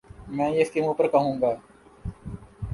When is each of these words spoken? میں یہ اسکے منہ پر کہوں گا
میں 0.27 0.49
یہ 0.49 0.61
اسکے 0.61 0.81
منہ 0.81 0.93
پر 0.97 1.07
کہوں 1.07 1.39
گا 1.41 1.53